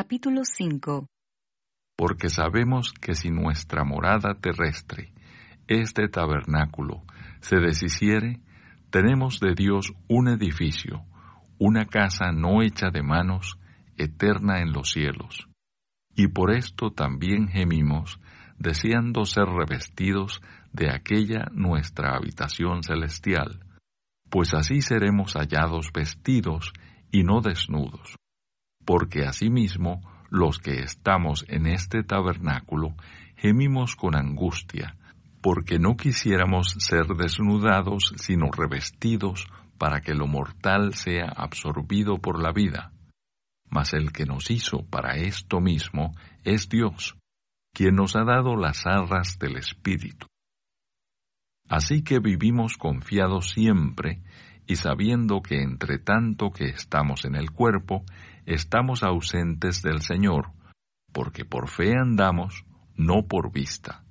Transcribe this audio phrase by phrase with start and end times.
[0.00, 1.08] capítulo 5
[1.96, 5.12] Porque sabemos que si nuestra morada terrestre,
[5.66, 7.02] este tabernáculo,
[7.40, 8.38] se deshiciere,
[8.90, 11.04] tenemos de Dios un edificio,
[11.58, 13.58] una casa no hecha de manos,
[13.96, 15.48] eterna en los cielos.
[16.14, 18.20] Y por esto también gemimos,
[18.56, 20.40] deseando ser revestidos
[20.72, 23.64] de aquella nuestra habitación celestial,
[24.30, 26.72] pues así seremos hallados vestidos
[27.10, 28.14] y no desnudos.
[28.88, 32.94] Porque asimismo los que estamos en este tabernáculo
[33.36, 34.96] gemimos con angustia,
[35.42, 39.46] porque no quisiéramos ser desnudados, sino revestidos
[39.76, 42.90] para que lo mortal sea absorbido por la vida.
[43.68, 47.14] Mas el que nos hizo para esto mismo es Dios,
[47.74, 50.28] quien nos ha dado las arras del Espíritu.
[51.68, 54.22] Así que vivimos confiados siempre
[54.66, 58.04] y sabiendo que entre tanto que estamos en el cuerpo,
[58.48, 60.52] estamos ausentes del Señor,
[61.12, 62.64] porque por fe andamos,
[62.96, 64.04] no por vista.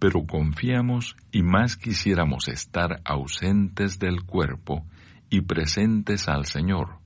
[0.00, 4.84] Pero confiamos y más quisiéramos estar ausentes del cuerpo
[5.30, 6.98] y presentes al Señor.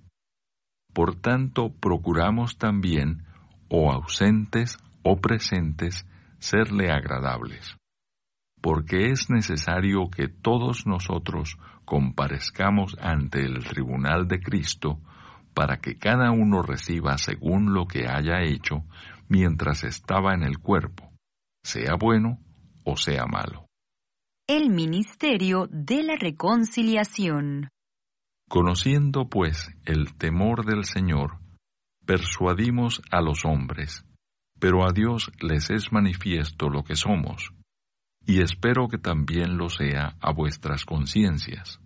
[0.94, 3.25] Por tanto, procuramos también,
[3.69, 6.06] o ausentes o presentes,
[6.39, 7.77] serle agradables.
[8.62, 14.98] Porque es necesario que todos nosotros comparezcamos ante el tribunal de Cristo,
[15.59, 18.84] para que cada uno reciba según lo que haya hecho
[19.28, 21.11] mientras estaba en el cuerpo,
[21.65, 22.39] sea bueno
[22.84, 23.67] o sea malo.
[24.47, 27.70] El Ministerio de la Reconciliación.
[28.48, 31.41] Conociendo pues el temor del Señor,
[32.06, 34.05] persuadimos a los hombres,
[34.61, 37.53] pero a Dios les es manifiesto lo que somos,
[38.25, 41.81] y espero que también lo sea a vuestras conciencias.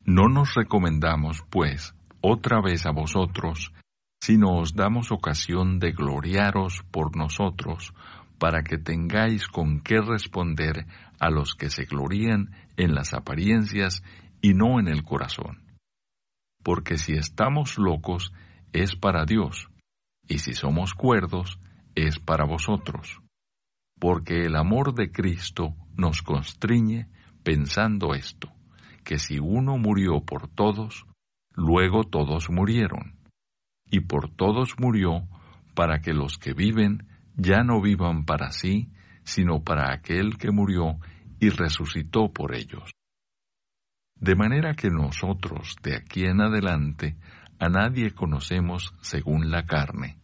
[0.00, 1.94] No nos recomendamos, pues,
[2.26, 3.74] otra vez a vosotros,
[4.18, 7.92] sino os damos ocasión de gloriaros por nosotros,
[8.38, 10.86] para que tengáis con qué responder
[11.20, 14.02] a los que se glorían en las apariencias
[14.40, 15.62] y no en el corazón.
[16.62, 18.32] Porque si estamos locos,
[18.72, 19.68] es para Dios,
[20.26, 21.58] y si somos cuerdos,
[21.94, 23.20] es para vosotros.
[24.00, 27.06] Porque el amor de Cristo nos constriñe
[27.42, 28.48] pensando esto,
[29.04, 31.06] que si uno murió por todos,
[31.54, 33.16] luego todos murieron.
[33.86, 35.28] Y por todos murió
[35.74, 38.90] para que los que viven ya no vivan para sí,
[39.24, 40.98] sino para aquel que murió
[41.40, 42.90] y resucitó por ellos.
[44.16, 47.16] De manera que nosotros de aquí en adelante
[47.58, 50.18] a nadie conocemos según la carne,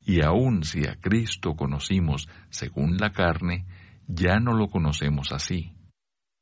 [0.00, 3.66] y aun si a Cristo conocimos según la carne,
[4.06, 5.74] ya no lo conocemos así.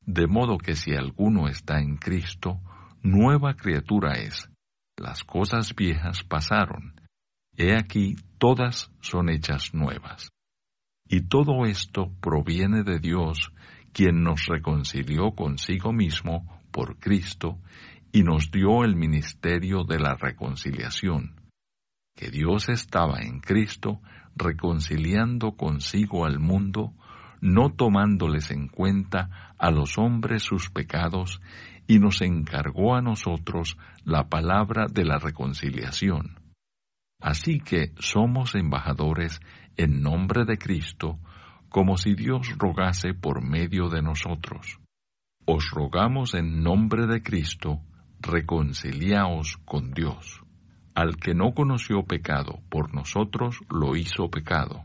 [0.06, 2.61] De modo que si alguno está en Cristo,
[3.05, 4.51] nueva criatura es.
[4.97, 6.95] Las cosas viejas pasaron.
[7.57, 10.31] He aquí todas son hechas nuevas.
[11.07, 13.53] Y todo esto proviene de Dios,
[13.93, 17.61] quien nos reconcilió consigo mismo por Cristo
[18.11, 21.35] y nos dio el ministerio de la reconciliación,
[22.17, 24.01] que Dios estaba en Cristo
[24.35, 26.95] reconciliando consigo al mundo,
[27.41, 31.41] no tomándoles en cuenta a los hombres sus pecados,
[31.87, 36.39] y nos encargó a nosotros la palabra de la reconciliación.
[37.21, 39.41] Así que somos embajadores
[39.77, 41.19] en nombre de Cristo,
[41.69, 44.78] como si Dios rogase por medio de nosotros.
[45.47, 47.81] Os rogamos en nombre de Cristo,
[48.21, 50.41] reconciliaos con Dios.
[50.94, 54.84] Al que no conoció pecado, por nosotros lo hizo pecado,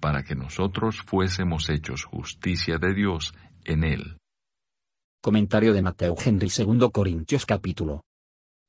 [0.00, 3.34] para que nosotros fuésemos hechos justicia de Dios
[3.64, 4.19] en él.
[5.22, 8.04] Comentario de Mateo Henry 2 Corintios capítulo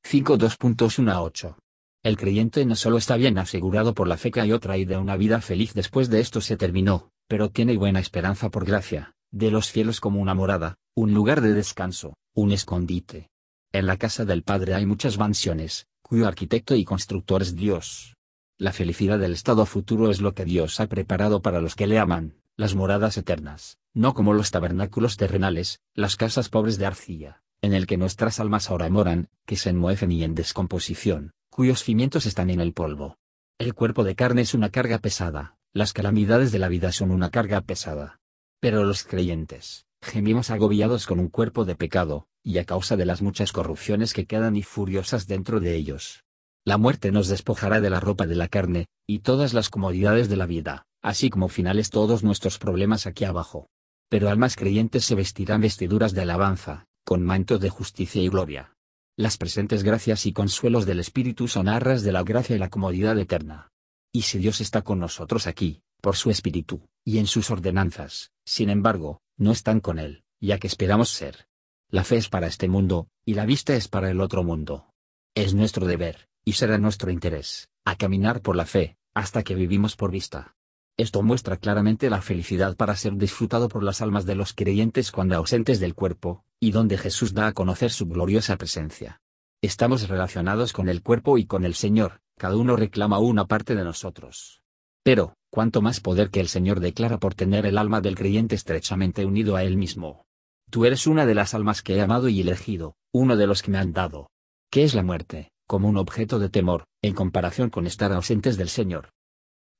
[0.04, 1.56] 5 2.1 a 8.
[2.02, 4.98] El creyente no solo está bien asegurado por la fe que hay otra y de
[4.98, 9.50] una vida feliz después de esto se terminó, pero tiene buena esperanza por gracia, de
[9.50, 13.30] los cielos como una morada, un lugar de descanso, un escondite.
[13.72, 18.14] En la casa del Padre hay muchas mansiones, cuyo arquitecto y constructor es Dios.
[18.58, 21.98] La felicidad del estado futuro es lo que Dios ha preparado para los que le
[21.98, 27.74] aman, las moradas eternas, no como los tabernáculos terrenales, las casas pobres de arcilla, en
[27.74, 32.50] el que nuestras almas ahora moran, que se enmuecen y en descomposición, cuyos cimientos están
[32.50, 33.16] en el polvo.
[33.58, 37.30] El cuerpo de carne es una carga pesada, las calamidades de la vida son una
[37.30, 38.20] carga pesada.
[38.60, 43.22] Pero los creyentes, gemimos agobiados con un cuerpo de pecado, y a causa de las
[43.22, 46.24] muchas corrupciones que quedan y furiosas dentro de ellos.
[46.64, 50.36] La muerte nos despojará de la ropa de la carne, y todas las comodidades de
[50.36, 53.68] la vida, así como finales todos nuestros problemas aquí abajo.
[54.12, 58.76] Pero almas creyentes se vestirán vestiduras de alabanza, con mantos de justicia y gloria.
[59.16, 63.18] Las presentes gracias y consuelos del Espíritu son arras de la gracia y la comodidad
[63.18, 63.72] eterna.
[64.12, 68.68] Y si Dios está con nosotros aquí, por su espíritu, y en sus ordenanzas, sin
[68.68, 71.46] embargo, no están con Él, ya que esperamos ser.
[71.88, 74.92] La fe es para este mundo, y la vista es para el otro mundo.
[75.34, 79.96] Es nuestro deber, y será nuestro interés, a caminar por la fe, hasta que vivimos
[79.96, 80.54] por vista.
[80.98, 85.36] Esto muestra claramente la felicidad para ser disfrutado por las almas de los creyentes cuando
[85.36, 89.20] ausentes del cuerpo, y donde Jesús da a conocer su gloriosa presencia.
[89.62, 93.84] Estamos relacionados con el cuerpo y con el Señor, cada uno reclama una parte de
[93.84, 94.62] nosotros.
[95.02, 99.24] Pero, cuánto más poder que el Señor declara por tener el alma del creyente estrechamente
[99.24, 100.26] unido a Él mismo.
[100.70, 103.70] Tú eres una de las almas que he amado y elegido, uno de los que
[103.70, 104.30] me han dado.
[104.70, 105.50] ¿Qué es la muerte?
[105.66, 109.10] Como un objeto de temor, en comparación con estar ausentes del Señor.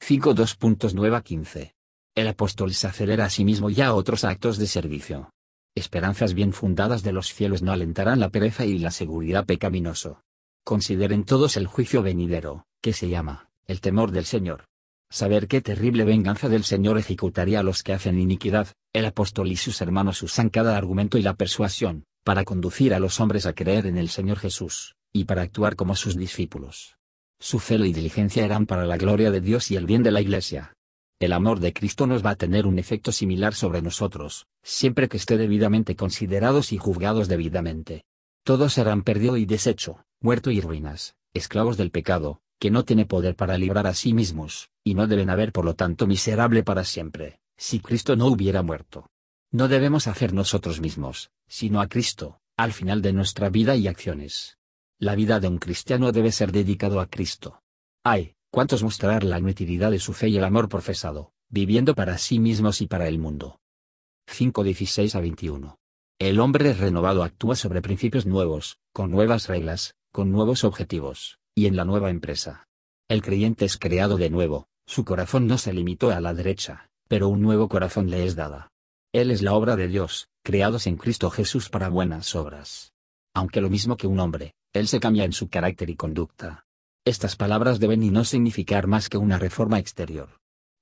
[0.05, 1.77] 5 2.9 a 15.
[2.17, 5.31] El apóstol se acelera a sí mismo y a otros actos de servicio.
[5.77, 10.21] Esperanzas bien fundadas de los cielos no alentarán la pereza y la seguridad pecaminoso.
[10.65, 14.65] Consideren todos el juicio venidero, que se llama, el temor del Señor.
[15.09, 19.57] Saber qué terrible venganza del Señor ejecutaría a los que hacen iniquidad, el apóstol y
[19.57, 23.87] sus hermanos usan cada argumento y la persuasión, para conducir a los hombres a creer
[23.87, 26.97] en el Señor Jesús, y para actuar como sus discípulos.
[27.43, 30.21] Su celo y diligencia eran para la gloria de Dios y el bien de la
[30.21, 30.75] Iglesia.
[31.19, 35.17] El amor de Cristo nos va a tener un efecto similar sobre nosotros, siempre que
[35.17, 38.05] esté debidamente considerados y juzgados debidamente.
[38.45, 43.35] Todos serán perdido y deshecho, muerto y ruinas, esclavos del pecado, que no tiene poder
[43.35, 47.41] para librar a sí mismos, y no deben haber por lo tanto miserable para siempre,
[47.57, 49.09] si Cristo no hubiera muerto.
[49.51, 54.59] No debemos hacer nosotros mismos, sino a Cristo, al final de nuestra vida y acciones.
[55.03, 57.61] La vida de un cristiano debe ser dedicado a Cristo.
[58.05, 62.39] Ay, cuántos mostrar la inutilidad de su fe y el amor profesado, viviendo para sí
[62.39, 63.59] mismos y para el mundo.
[64.29, 65.77] 5.16 a 21.
[66.21, 71.75] El hombre renovado actúa sobre principios nuevos, con nuevas reglas, con nuevos objetivos, y en
[71.75, 72.69] la nueva empresa.
[73.09, 77.29] El creyente es creado de nuevo, su corazón no se limitó a la derecha, pero
[77.29, 78.71] un nuevo corazón le es dada.
[79.13, 82.93] Él es la obra de Dios, creados en Cristo Jesús para buenas obras.
[83.35, 86.65] Aunque lo mismo que un hombre, él se cambia en su carácter y conducta.
[87.05, 90.31] Estas palabras deben y no significar más que una reforma exterior.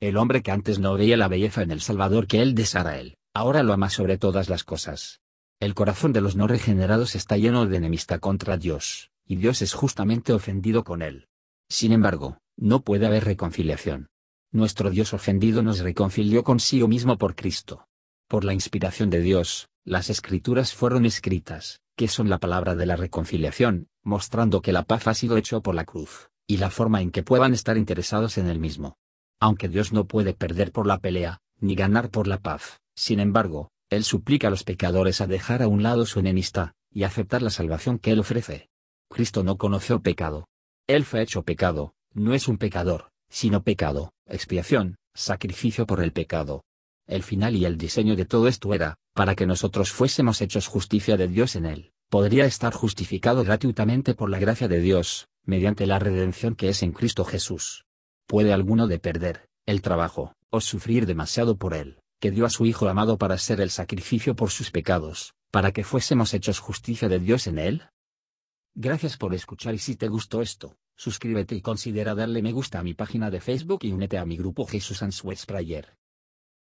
[0.00, 3.16] El hombre que antes no veía la belleza en el Salvador que él deseara él,
[3.34, 5.20] ahora lo ama sobre todas las cosas.
[5.60, 9.75] El corazón de los no regenerados está lleno de enemistad contra Dios, y Dios es
[9.75, 11.26] justamente ofendido con él.
[11.69, 14.08] Sin embargo, no puede haber reconciliación.
[14.52, 17.87] Nuestro Dios ofendido nos reconcilió consigo mismo por Cristo.
[18.28, 22.97] Por la inspiración de Dios, las escrituras fueron escritas, que son la palabra de la
[22.97, 27.11] reconciliación, mostrando que la paz ha sido hecho por la cruz, y la forma en
[27.11, 28.97] que puedan estar interesados en el mismo.
[29.38, 33.69] Aunque Dios no puede perder por la pelea, ni ganar por la paz, sin embargo,
[33.91, 37.50] Él suplica a los pecadores a dejar a un lado su enemistad, y aceptar la
[37.50, 38.70] salvación que Él ofrece.
[39.11, 40.49] Cristo no conoció pecado.
[40.87, 46.62] Él fue hecho pecado, no es un pecador, sino pecado, expiación, sacrificio por el pecado.
[47.11, 51.17] El final y el diseño de todo esto era, para que nosotros fuésemos hechos justicia
[51.17, 55.99] de Dios en él, podría estar justificado gratuitamente por la gracia de Dios, mediante la
[55.99, 57.85] redención que es en Cristo Jesús.
[58.29, 62.65] ¿Puede alguno de perder, el trabajo, o sufrir demasiado por él, que dio a su
[62.65, 67.19] Hijo amado para ser el sacrificio por sus pecados, para que fuésemos hechos justicia de
[67.19, 67.83] Dios en él?
[68.77, 72.85] Gracias por escuchar y si te gustó esto, suscríbete y considera darle me gusta a
[72.85, 76.00] mi página de Facebook y únete a mi grupo Jesús Answers Prayer.